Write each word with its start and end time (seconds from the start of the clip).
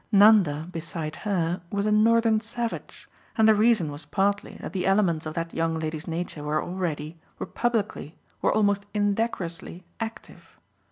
Nanda, 0.11 0.67
beside 0.71 1.15
her, 1.17 1.61
was 1.71 1.85
a 1.85 1.91
Northern 1.91 2.39
savage, 2.39 3.07
and 3.37 3.47
the 3.47 3.53
reason 3.53 3.91
was 3.91 4.03
partly 4.03 4.57
that 4.59 4.73
the 4.73 4.87
elements 4.87 5.27
of 5.27 5.35
that 5.35 5.53
young 5.53 5.75
lady's 5.75 6.07
nature 6.07 6.41
were 6.43 6.59
already, 6.59 7.19
were 7.37 7.45
publicly, 7.45 8.17
were 8.41 8.51
almost 8.51 8.87
indecorously 8.95 9.83
active. 9.99 10.57